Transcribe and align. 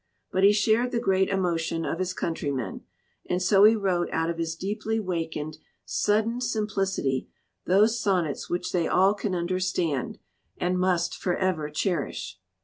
But 0.31 0.43
he 0.43 0.51
shared 0.51 0.89
the 0.91 0.99
great 0.99 1.29
emotion 1.29 1.85
of 1.85 1.99
his 1.99 2.11
countrymen, 2.11 2.81
and 3.29 3.39
so 3.39 3.65
he 3.65 3.75
wrote 3.75 4.09
out 4.11 4.31
of 4.31 4.39
his 4.39 4.55
deeply 4.55 4.99
wakened, 4.99 5.59
sudden 5.85 6.41
simplicity 6.41 7.29
those 7.67 7.99
sonnets 7.99 8.49
which 8.49 8.71
they 8.71 8.87
all 8.87 9.13
can 9.13 9.35
understand 9.35 10.17
and 10.57 10.79
must 10.79 11.15
forever 11.15 11.69
cherish. 11.69 12.39